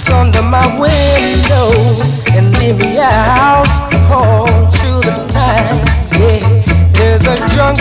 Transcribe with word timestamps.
creeps 0.00 0.10
under 0.10 0.42
my 0.42 0.66
window 0.78 1.72
and 2.32 2.56
leave 2.58 2.78
me 2.78 2.96
a 2.96 3.04
house 3.04 3.80
all 4.10 4.46
through 4.70 5.00
the 5.00 5.16
night. 5.32 5.84
Yeah, 6.12 6.92
there's 6.92 7.26
a 7.26 7.36
drunk 7.54 7.78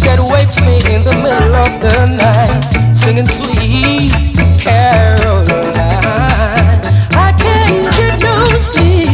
that 0.00 0.18
wakes 0.32 0.60
me 0.60 0.78
in 0.94 1.02
the 1.02 1.14
middle 1.14 1.54
of 1.54 1.80
the 1.80 2.06
night, 2.06 2.94
singing 2.94 3.26
sweet 3.26 4.12
Caroline. 4.60 5.60
I 7.12 7.32
can't 7.38 7.94
get 7.94 8.20
no 8.20 8.56
sleep 8.58 9.10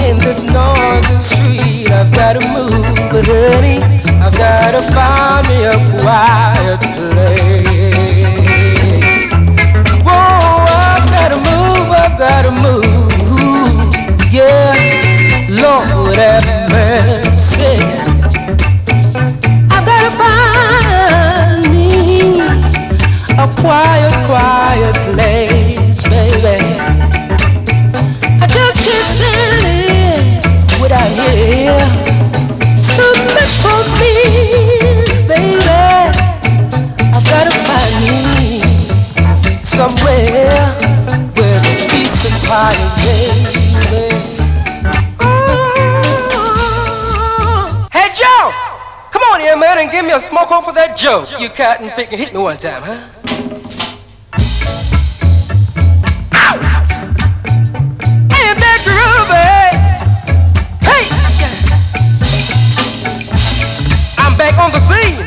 in 0.00 0.18
this 0.18 0.42
noisy 0.42 1.18
street. 1.18 1.90
I've 1.90 2.12
got 2.12 2.34
to 2.34 2.40
move, 2.40 2.96
but 3.10 3.26
honey, 3.26 3.80
I've 4.20 4.36
got 4.36 4.72
to 4.72 4.82
find 4.92 5.48
me 5.48 5.64
a 5.64 6.04
wife. 6.04 6.43
a 50.14 50.20
smoke 50.20 50.52
over 50.52 50.70
that 50.70 50.96
joke. 50.96 51.28
You 51.40 51.48
cotton 51.48 51.90
picking. 51.90 52.18
Hit 52.18 52.32
me 52.32 52.38
one 52.38 52.56
time, 52.56 52.82
huh? 52.82 52.92
Out! 56.32 56.60
That 58.30 58.80
groovy? 58.86 59.50
Hey! 60.86 61.08
I'm 64.16 64.38
back 64.38 64.56
on 64.58 64.70
the 64.70 64.80
scene. 64.86 65.24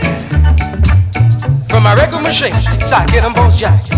From 1.68 1.84
my 1.84 1.94
record 1.94 2.22
machine. 2.22 2.54
So 2.88 2.96
I 2.96 3.06
get 3.08 3.24
them 3.24 3.34
both 3.34 3.58
jacked. 3.58 3.97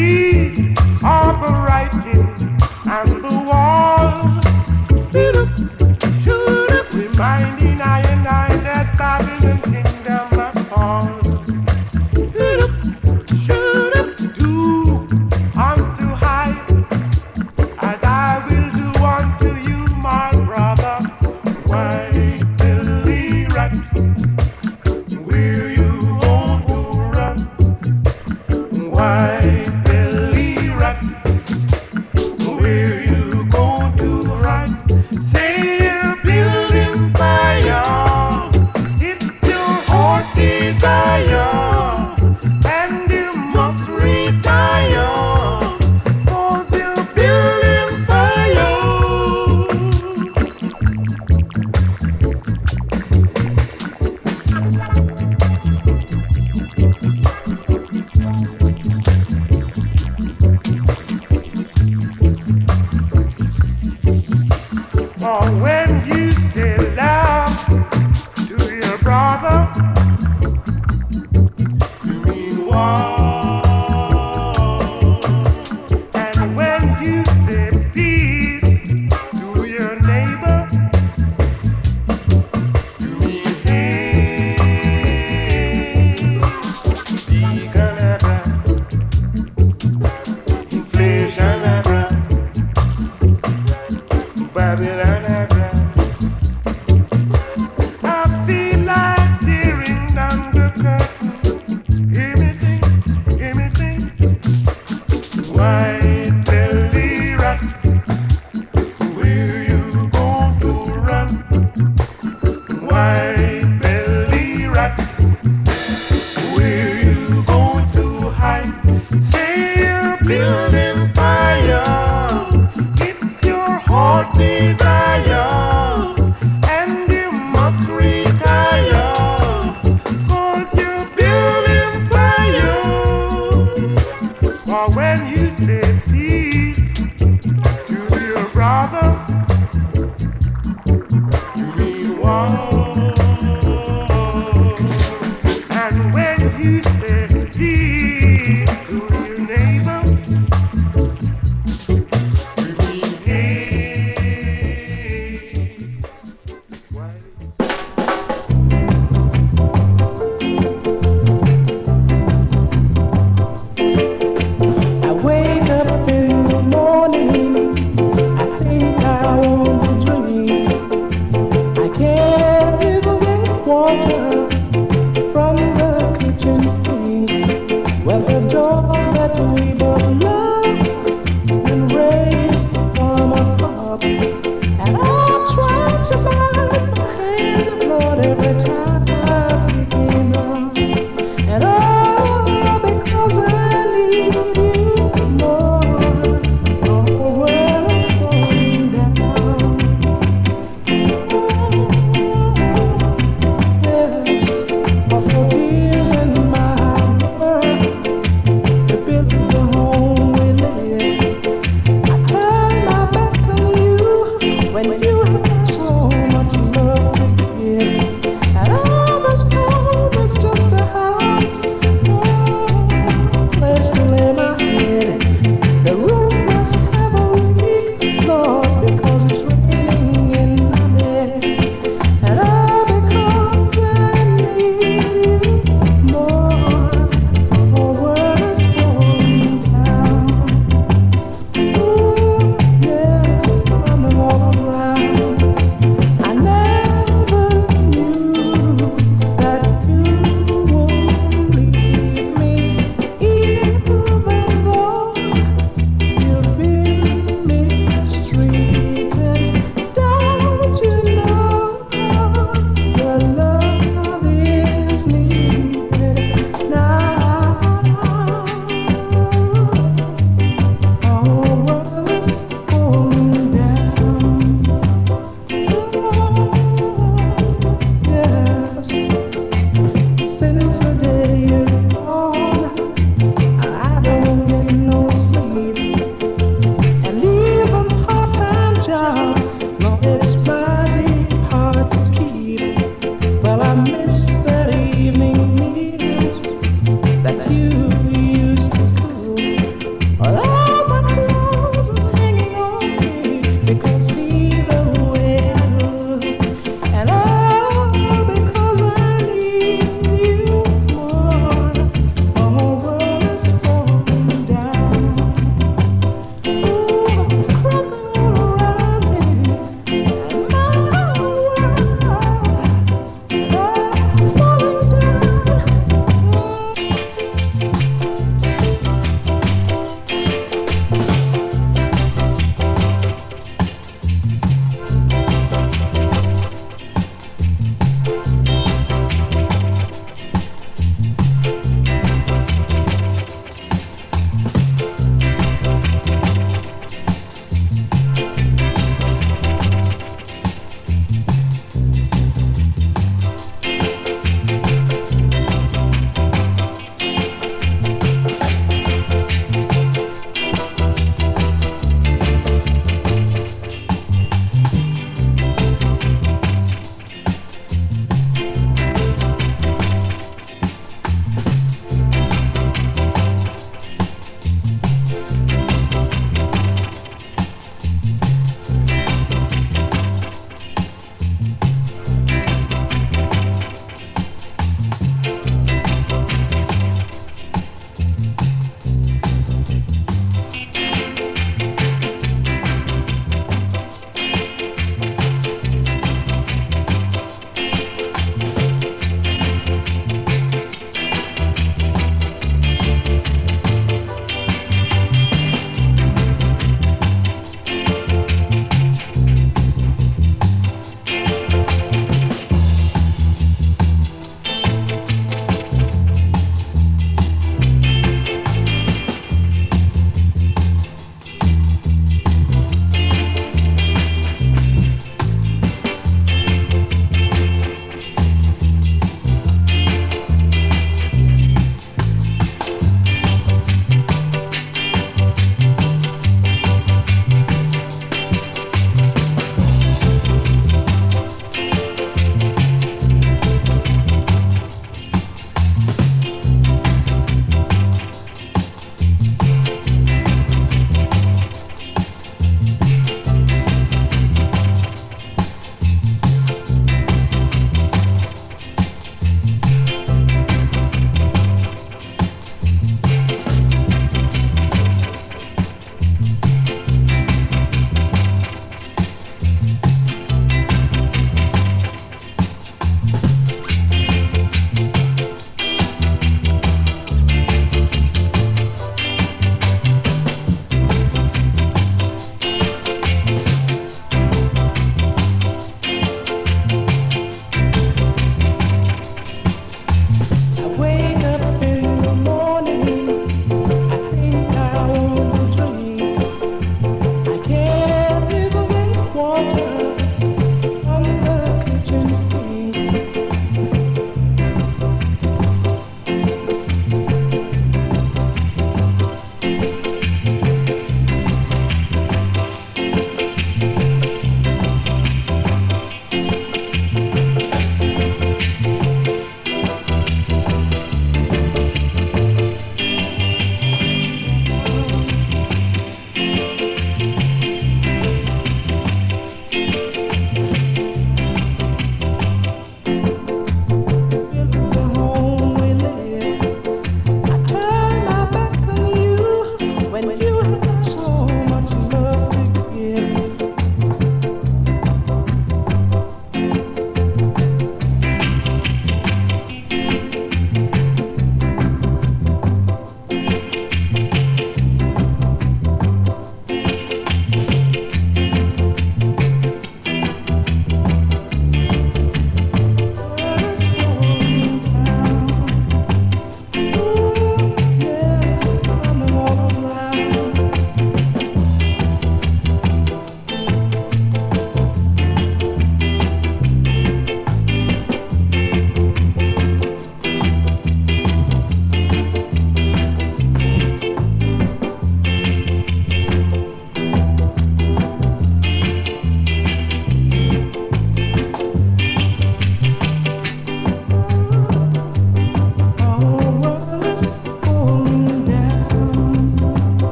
please, 0.00 0.58
all 1.04 1.34
the 1.42 1.52
right 1.68 1.90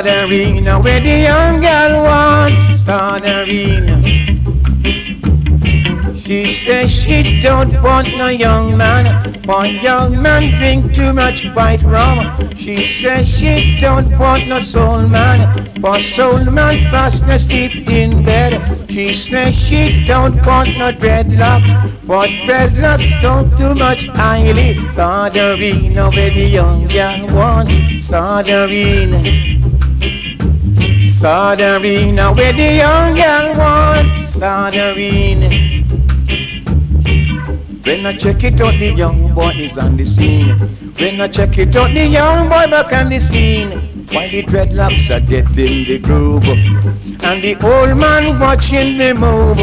Sardarina 0.00 0.82
where 0.82 0.98
the 0.98 1.24
young 1.28 1.60
girl 1.60 2.04
wants 2.04 2.84
Sardarina 2.84 4.00
She 6.16 6.48
says 6.48 6.90
she 6.90 7.42
don't 7.42 7.70
want 7.82 8.08
no 8.16 8.28
young 8.28 8.78
man. 8.78 9.04
For 9.42 9.66
young 9.66 10.22
man 10.22 10.48
drink 10.56 10.94
too 10.94 11.12
much 11.12 11.44
white 11.54 11.82
rum. 11.82 12.18
She 12.56 12.76
says 12.82 13.28
she 13.28 13.78
don't 13.78 14.18
want 14.18 14.48
no 14.48 14.60
soul 14.60 15.06
man. 15.06 15.52
For 15.82 16.00
soul 16.00 16.44
man 16.46 16.78
fast 16.90 17.24
asleep 17.24 17.90
in 17.90 18.24
bed. 18.24 18.56
She 18.88 19.12
says 19.12 19.54
she 19.54 20.06
don't 20.06 20.36
want 20.46 20.70
no 20.78 20.92
dreadlocks. 20.92 21.72
For 22.06 22.24
dreadlocks 22.46 23.20
don't 23.20 23.50
too 23.58 23.74
much 23.74 24.06
highly. 24.06 24.76
Sardarina 24.96 26.10
where 26.14 26.30
the 26.30 26.46
young 26.46 26.86
girl 26.86 27.26
wants. 27.36 27.72
Sardarina 28.08 29.59
Sardarina 31.20 32.34
where 32.34 32.52
the 32.54 32.76
young 32.76 33.14
girl 33.14 33.58
wants 33.58 34.36
Sardarina 34.36 35.50
when 37.84 38.06
I 38.06 38.16
check 38.16 38.44
it 38.44 38.60
out, 38.60 38.74
the 38.74 38.92
young 38.92 39.34
boy 39.34 39.50
is 39.56 39.76
on 39.76 39.96
the 39.96 40.04
scene. 40.04 40.56
When 41.00 41.20
I 41.20 41.28
check 41.28 41.58
it 41.58 41.74
out, 41.74 41.90
the 41.90 42.06
young 42.06 42.48
boy 42.48 42.70
back 42.70 42.92
on 42.92 43.08
the 43.08 43.18
scene. 43.18 43.70
While 44.12 44.28
the 44.30 44.42
dreadlocks 44.44 45.10
are 45.10 45.18
dead 45.18 45.48
in 45.58 45.84
the 45.88 45.98
groove. 45.98 46.46
And 47.24 47.42
the 47.42 47.56
old 47.64 47.98
man 47.98 48.38
watching 48.38 48.96
the 48.96 49.14
move. 49.14 49.58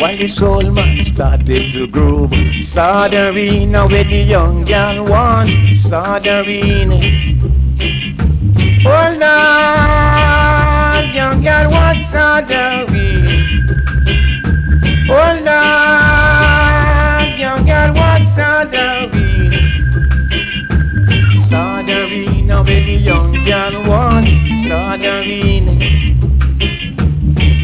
While 0.00 0.16
the 0.16 0.28
soul 0.28 0.70
man 0.70 1.04
started 1.04 1.72
to 1.72 1.86
groove. 1.86 2.30
Sardarina 2.30 3.88
where 3.88 4.04
the 4.04 4.24
young 4.24 4.64
girl 4.64 5.04
wants. 5.04 5.52
Sardarina. 5.86 6.98
Hold 8.86 9.22
on, 9.22 10.13
young 11.24 11.40
girl 11.42 11.70
wants 11.70 12.14
on 12.14 12.44
the 12.44 12.84
wheel. 12.92 13.24
Oh 15.08 15.32
Lord, 15.48 17.28
young 17.44 17.62
girl 17.64 17.90
wants 17.94 18.38
on 18.38 18.64
the 18.74 18.86
wheel. 19.12 19.52
Soldering, 21.48 22.46
now 22.46 22.62
baby, 22.62 22.96
young 23.10 23.32
girl 23.48 23.74
want 23.88 24.28
soldering. 24.66 25.66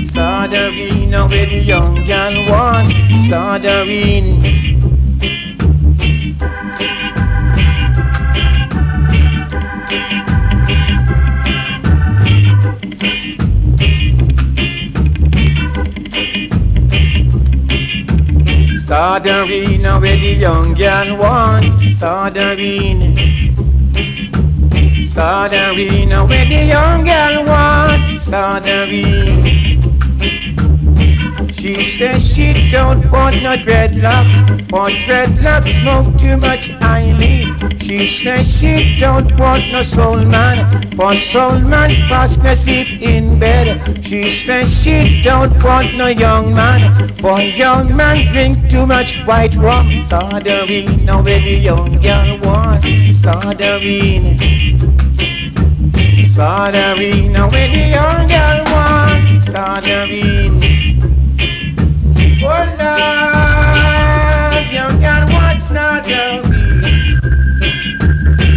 Soldering, 0.06 1.10
now 1.10 1.28
baby, 1.28 1.58
young 1.72 1.96
girl 2.06 2.34
want 2.48 2.88
soldering. 3.28 4.79
Sardarina 18.90 20.00
where 20.00 20.16
the 20.16 20.34
young 20.34 20.74
girl 20.74 21.16
want. 21.16 21.64
Sardarine 21.94 23.14
Sardarina 25.06 26.28
where 26.28 26.44
the 26.46 26.64
young 26.66 27.04
girl 27.04 27.44
want. 27.46 28.02
Sardarine 28.18 29.69
she 31.60 31.74
says 31.84 32.24
she 32.34 32.70
don't 32.70 33.04
want 33.12 33.36
no 33.42 33.54
dreadlocks, 33.54 34.36
for 34.70 34.88
dreadlocks 35.04 35.68
smoke 35.82 36.18
too 36.18 36.38
much 36.38 36.70
Eileen. 36.80 37.54
She 37.78 38.06
says 38.06 38.48
she 38.58 38.98
don't 38.98 39.38
want 39.38 39.62
no 39.70 39.82
soul 39.82 40.24
man, 40.24 40.58
for 40.96 41.14
soul 41.14 41.58
man 41.58 41.90
fast 42.08 42.40
sleep 42.56 43.02
in 43.02 43.38
bed. 43.38 43.66
She 44.02 44.30
says 44.30 44.82
she 44.82 45.20
don't 45.22 45.52
want 45.62 45.94
no 45.98 46.06
young 46.06 46.54
man, 46.54 46.80
for 47.18 47.38
young 47.38 47.94
man 47.94 48.24
drink 48.32 48.56
too 48.70 48.86
much 48.86 49.18
white 49.26 49.54
rum. 49.56 49.86
Sardarine, 50.08 51.04
now 51.04 51.20
the 51.20 51.38
young 51.38 52.00
girl 52.00 52.38
want 52.40 52.84
Sardarine. 53.12 54.38
Sardarine, 56.24 57.32
now 57.32 57.48
the 57.50 57.66
young 57.68 58.26
girl 58.28 58.64
want 58.72 59.28
Sardarine. 59.44 60.89
Oh 62.42 62.46
love, 62.78 64.72
young 64.72 64.98
girl, 64.98 65.26
what's 65.28 65.70
not 65.72 66.08
a 66.08 66.40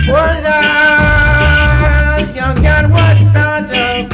Oh 0.07 0.39
love, 0.43 2.33
young 2.33 2.55
girl, 2.55 2.89
what's 2.91 3.33
not 3.33 3.69
a 3.73 4.07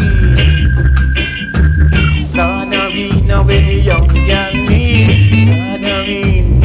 Sardarina 2.18 3.46
with 3.46 3.66
the 3.68 3.76
young 3.86 4.08
girl 4.08 4.54
me, 4.68 5.06
Sardarina. 5.46 6.60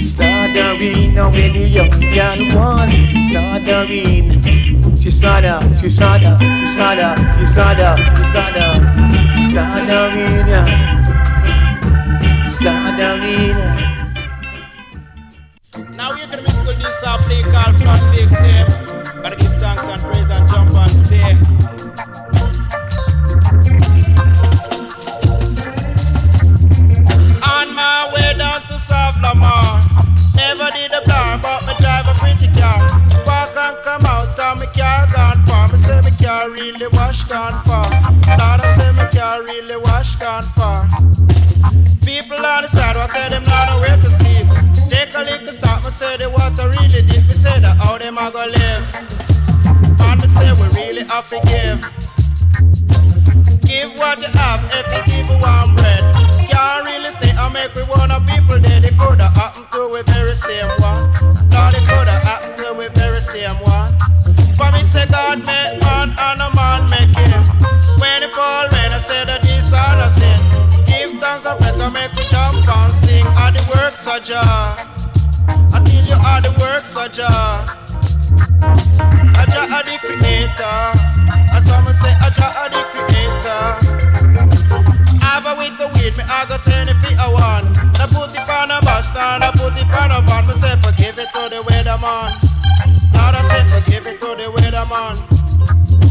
Sardarina 0.00 1.24
with 1.30 1.52
the 1.52 1.68
young 1.68 1.90
girl 2.00 2.40
want 2.56 2.90
Sardarina. 3.30 4.36
She 4.98 5.10
saw 5.10 5.40
that, 5.42 5.62
she 5.78 5.90
saw 5.90 6.16
that, 6.16 6.40
she 6.40 6.66
saw 6.74 6.94
that, 6.94 7.18
she 7.38 7.44
saw 7.44 7.74
that, 7.74 7.98
she 8.16 8.24
saw 8.32 8.50
that. 8.56 8.80
Sardarina. 9.52 10.97
Sardarina. 12.58 13.70
Now 15.94 16.10
you 16.14 16.26
can 16.26 16.42
musical 16.42 16.74
this 16.74 17.02
a 17.06 17.16
play 17.22 17.42
called 17.42 17.80
Flood 17.80 18.02
Victim. 18.12 18.66
Gotta 19.22 19.36
give 19.36 19.54
thanks 19.62 19.86
and 19.86 20.02
praise 20.02 20.28
and 20.28 20.48
jump 20.50 20.74
and 20.74 20.90
say. 20.90 21.38
On 27.46 27.74
my 27.74 28.10
way 28.12 28.34
down 28.34 28.60
to 28.66 28.76
Sav-la-Mar. 28.76 29.80
Never 30.34 30.68
did 30.74 30.90
a 30.90 31.02
car, 31.08 31.38
but 31.38 31.64
me 31.64 31.74
drive 31.78 32.17
car 36.38 36.50
really 36.50 36.86
wash 36.92 37.24
gone 37.24 37.56
far. 37.66 37.90
Lord, 38.38 38.60
I 38.62 38.68
say 38.76 38.90
me 38.94 39.04
car 39.10 39.42
really 39.42 39.76
wash 39.86 40.14
gone 40.16 40.46
far. 40.54 40.86
People 42.06 42.38
on 42.38 42.62
the 42.62 42.68
sidewalk 42.68 43.10
say 43.10 43.28
them 43.28 43.42
not 43.44 43.66
know 43.68 43.78
where 43.82 43.98
to 43.98 44.10
sleep. 44.10 44.46
Take 44.86 45.14
a 45.14 45.22
little 45.26 45.52
stop, 45.52 45.82
me 45.82 45.90
say 45.90 46.16
the 46.16 46.30
water 46.30 46.70
really 46.78 47.02
deep. 47.10 47.26
Me 47.26 47.34
say 47.34 47.58
that 47.58 47.74
how 47.82 47.98
them 47.98 48.18
a 48.18 48.30
go 48.30 48.44
live. 48.46 48.82
And 50.06 50.20
me 50.22 50.28
say 50.28 50.50
we 50.54 50.66
really 50.78 51.04
have 51.10 51.26
to 51.34 51.38
give. 51.50 51.78
Give 53.66 53.90
what 53.98 54.22
you 54.22 54.30
have 54.38 54.62
if 54.78 54.86
it's 54.94 55.10
even 55.18 55.42
one 55.42 55.74
bread. 55.74 56.02
Can't 56.46 56.86
really 56.86 57.10
stay 57.18 57.34
and 57.34 57.52
make 57.52 57.74
we 57.74 57.82
wanna 57.90 58.22
people 58.30 58.62
dead. 58.62 58.84
It 58.84 58.94
coulda 58.96 59.26
happened 59.34 59.66
to 59.74 59.90
we 59.90 60.02
very 60.06 60.36
same 60.38 60.70
one. 60.78 61.02
Lord, 61.50 61.74
it 61.74 61.82
coulda 61.82 62.14
happened 62.22 62.56
to 62.62 62.74
we 62.78 62.86
very 62.94 63.20
same 63.20 63.58
one. 63.66 63.67
Say 64.88 65.04
God 65.04 65.44
make 65.44 65.76
man 65.84 66.08
and 66.16 66.40
a 66.40 66.48
man 66.56 66.88
make 66.88 67.12
him. 67.12 67.42
When 68.00 68.22
it 68.24 68.32
fall, 68.32 68.64
when 68.72 68.88
I 68.88 68.96
say 68.96 69.20
that 69.28 69.44
this 69.44 69.68
all 69.76 70.00
a 70.00 70.08
sin. 70.08 70.40
Give 70.88 71.12
thanks 71.20 71.44
and 71.44 71.60
better 71.60 71.92
make 71.92 72.08
we 72.16 72.24
jump 72.32 72.64
and 72.64 72.88
sing. 72.88 73.20
All 73.36 73.52
the 73.52 73.60
works 73.68 74.08
of 74.08 74.24
Jah. 74.24 74.80
Until 75.76 76.02
you 76.08 76.16
are 76.16 76.40
the 76.40 76.56
works 76.56 76.96
of 76.96 77.12
Jah. 77.12 77.68
Aja 79.36 79.68
are 79.76 79.84
the 79.84 80.00
creator. 80.00 80.80
And 81.52 81.60
someone 81.60 81.92
say 81.92 82.16
Aja 82.24 82.48
are 82.56 82.72
the 82.72 82.80
creator. 82.88 83.60
Have 85.20 85.44
a 85.44 85.52
with 85.60 85.76
the 85.76 85.92
weed, 86.00 86.16
me 86.16 86.24
I 86.24 86.48
go 86.48 86.56
send 86.56 86.88
it 86.88 86.96
for 87.04 87.12
a 87.12 87.28
one. 87.28 87.68
I 88.00 88.08
put 88.08 88.32
it 88.32 88.48
on 88.48 88.67
a 88.98 89.00
bus 89.00 89.06
stand, 89.06 89.44
I 89.44 89.50
put 89.54 89.78
it 89.78 89.86
on 89.94 90.10
a 90.10 90.18
van. 90.26 90.42
Me 90.46 90.54
say 90.58 90.74
forgive 90.82 91.18
it 91.18 91.30
to 91.30 91.42
the 91.46 91.62
weatherman. 91.70 92.34
Lord 93.14 93.34
I 93.38 93.42
say 93.46 93.62
forgive 93.70 94.06
it 94.10 94.18
to 94.18 94.34
the 94.34 94.50
weatherman. 94.50 95.14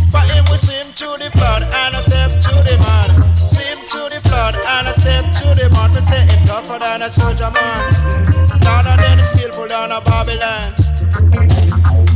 For 0.08 0.24
him 0.32 0.46
we 0.48 0.56
swim 0.56 0.88
through 0.96 1.20
the 1.20 1.30
flood 1.36 1.64
and 1.68 1.96
I 1.96 2.00
step 2.00 2.32
through 2.40 2.64
the 2.64 2.80
mud. 2.80 3.12
Swim 3.36 3.80
through 3.92 4.10
the 4.16 4.24
flood 4.24 4.56
and 4.56 4.88
I 4.88 4.94
step 4.96 5.24
through 5.36 5.56
the 5.60 5.68
mud. 5.76 5.92
Me 5.92 6.02
say 6.02 6.24
it 6.24 6.42
tougher 6.48 6.80
than 6.80 7.04
a 7.04 7.10
soldier 7.12 7.52
man. 7.52 7.92
Lord 8.64 8.88
and 8.88 9.00
then 9.04 9.20
him 9.20 9.28
still 9.28 9.52
pull 9.52 9.68
down 9.68 9.92
a 9.92 10.00
Babylon. 10.08 10.72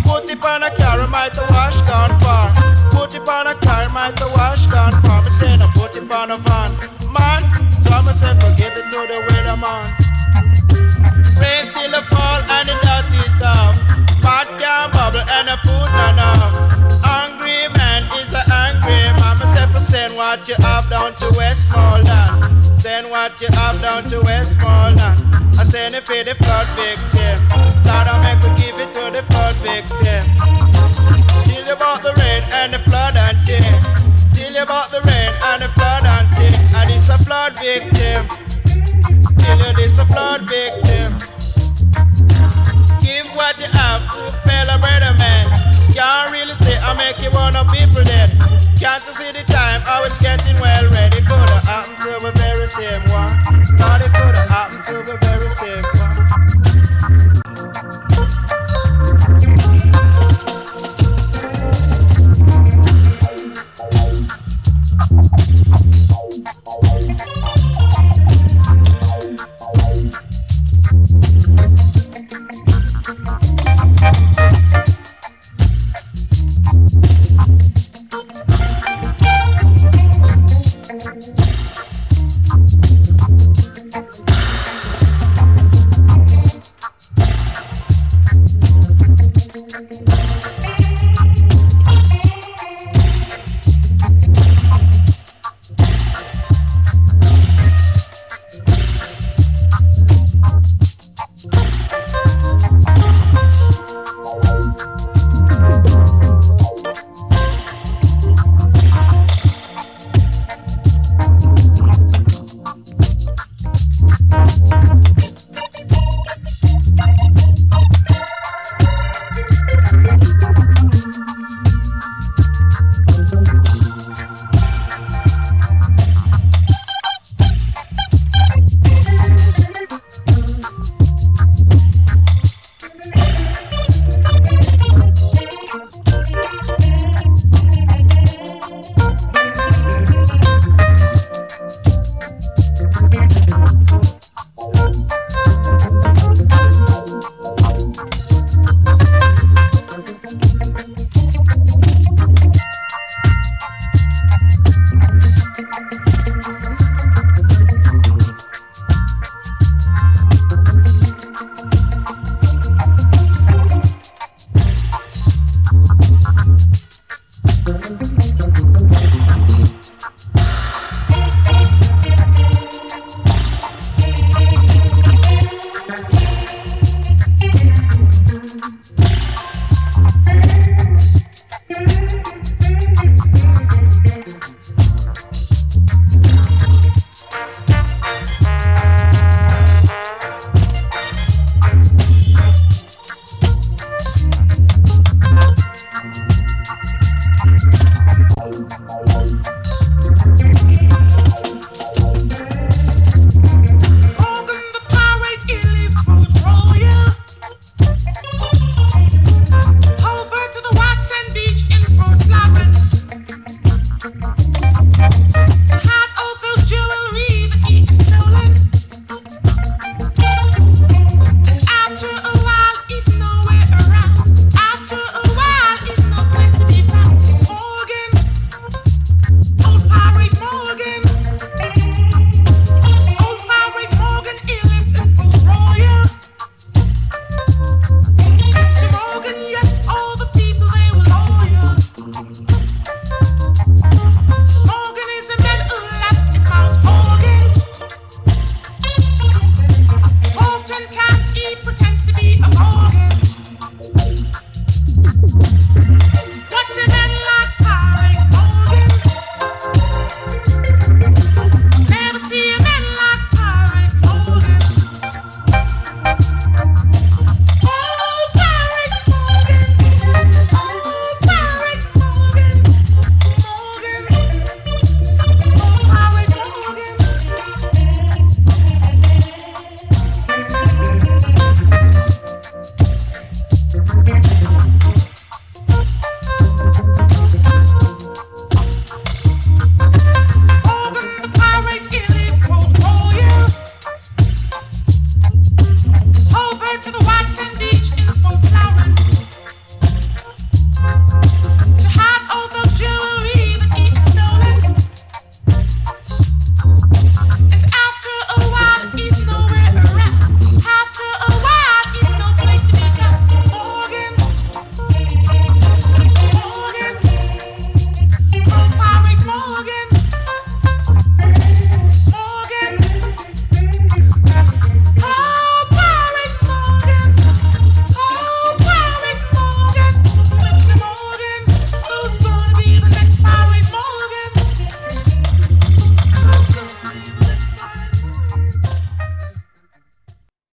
Put 0.08 0.32
it 0.32 0.40
on 0.40 0.64
a 0.64 0.72
car, 0.72 1.04
might 1.12 1.36
to 1.36 1.44
wash 1.52 1.84
gone 1.84 2.16
far. 2.24 2.48
Put 2.96 3.12
it 3.12 3.28
on 3.28 3.48
a 3.52 3.56
car, 3.60 3.92
might 3.92 4.16
to 4.24 4.28
wash 4.40 4.68
gone 4.72 4.96
far. 5.04 5.20
Me 5.20 5.32
say 5.36 5.52
no 5.60 5.68
put 5.76 6.00
it 6.00 6.08
on 6.08 6.32
a 6.32 6.40
van, 6.40 6.72
man. 7.12 7.44
So 7.76 7.92
me 8.08 8.16
say 8.16 8.32
forgive 8.40 8.72
it 8.72 8.88
to 8.88 9.00
the 9.12 9.20
weatherman. 9.28 10.12
Rain 11.42 11.66
still 11.66 11.94
a 11.94 12.02
fall 12.14 12.42
and 12.56 12.70
it 12.70 12.80
does 12.82 13.10
it 13.12 13.42
off. 13.42 13.76
Pot 14.22 14.48
can 14.62 14.90
bubble 14.94 15.26
and 15.38 15.50
the 15.50 15.58
food 15.66 15.90
not 15.98 16.14
enough. 16.14 16.54
Hungry 17.02 17.66
man 17.76 18.06
is 18.22 18.32
a 18.34 18.44
angry 18.70 19.02
man. 19.18 19.36
Me 19.42 19.46
for 19.74 19.82
send 19.82 20.16
what 20.16 20.48
you 20.48 20.56
have 20.62 20.90
down 20.90 21.14
to 21.18 21.28
Westmoreland. 21.38 22.46
Send 22.62 23.10
what 23.10 23.40
you 23.42 23.50
have 23.54 23.82
down 23.82 24.04
to 24.10 24.22
Westmoreland. 24.22 25.18
I 25.58 25.64
send 25.64 25.94
it 25.94 26.06
for 26.06 26.22
the 26.24 26.36
flood 26.42 26.68
victim. 26.78 27.38
Lord, 27.86 28.08
I 28.10 28.16
make 28.26 28.42
we 28.42 28.50
give 28.58 28.78
it 28.80 28.94
to 28.94 29.14
the 29.14 29.22
flood 29.30 29.56
victim. 29.62 30.24
Tell 31.46 31.66
you 31.66 31.74
about 31.74 32.02
the 32.02 32.14
rain 32.18 32.44
and 32.62 32.74
the 32.74 32.80
flood 32.80 33.16
and 33.16 33.38
thing. 33.46 33.62
Tell 34.34 34.54
you 34.54 34.64
about 34.64 34.90
the 34.90 35.02
rain 35.06 35.30
and 35.54 35.62
the 35.62 35.70
flood 35.78 36.06
and 36.06 36.28
thing. 36.38 36.56
And 36.78 36.90
it's 36.90 37.10
a 37.10 37.18
flood 37.18 37.54
victim. 37.60 38.51
Tell 39.40 39.58
you 39.58 39.74
this 39.74 40.00
a 40.00 40.06
flood 40.06 40.42
victim. 40.50 41.14
Give 43.02 43.28
what 43.38 43.60
you 43.60 43.70
have 43.72 44.02
to 44.14 44.28
a 44.28 44.32
fellow 44.32 44.78
brother 44.82 45.14
man. 45.18 45.46
Can't 45.94 46.32
really 46.32 46.56
stay 46.56 46.78
and 46.82 46.98
make 46.98 47.22
you 47.22 47.32
wanna 47.32 47.66
people 47.70 48.04
dead. 48.04 48.30
Can't 48.82 49.04
you 49.06 49.14
see 49.14 49.32
the 49.32 49.44
time 49.46 49.82
how 49.82 50.02
it's 50.04 50.22
getting 50.22 50.58
well 50.58 50.90
ready? 50.90 51.22
Coulda 51.30 51.62
happened 51.70 52.00
to 52.02 52.18
the 52.26 52.32
very 52.34 52.68
same 52.68 53.04
one. 53.14 53.34
Thought 53.78 54.02
it 54.02 54.12
coulda 54.14 54.44
happened 54.50 54.84
to 54.90 54.98
the 55.06 55.18
very 55.22 55.50
same 55.50 55.84
one. 55.84 56.01